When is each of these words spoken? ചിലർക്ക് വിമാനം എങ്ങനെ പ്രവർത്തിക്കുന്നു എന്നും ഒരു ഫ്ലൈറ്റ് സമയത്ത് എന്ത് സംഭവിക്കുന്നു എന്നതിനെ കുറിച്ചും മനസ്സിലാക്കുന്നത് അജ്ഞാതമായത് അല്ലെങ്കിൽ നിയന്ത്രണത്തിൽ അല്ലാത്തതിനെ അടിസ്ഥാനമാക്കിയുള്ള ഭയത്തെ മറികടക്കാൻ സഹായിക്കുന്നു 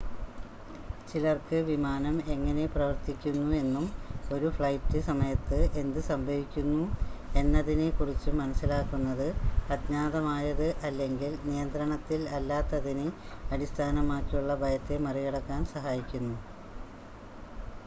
ചിലർക്ക് 1.09 1.57
വിമാനം 1.65 2.15
എങ്ങനെ 2.29 2.63
പ്രവർത്തിക്കുന്നു 2.67 3.49
എന്നും 3.55 3.83
ഒരു 4.31 4.47
ഫ്ലൈറ്റ് 4.55 4.99
സമയത്ത് 5.05 5.59
എന്ത് 5.75 5.99
സംഭവിക്കുന്നു 6.07 6.81
എന്നതിനെ 7.35 7.89
കുറിച്ചും 7.91 8.35
മനസ്സിലാക്കുന്നത് 8.37 9.27
അജ്ഞാതമായത് 9.69 10.67
അല്ലെങ്കിൽ 10.83 11.33
നിയന്ത്രണത്തിൽ 11.45 12.23
അല്ലാത്തതിനെ 12.37 13.07
അടിസ്ഥാനമാക്കിയുള്ള 13.51 14.55
ഭയത്തെ 14.63 14.97
മറികടക്കാൻ 15.05 15.61
സഹായിക്കുന്നു 15.73 16.37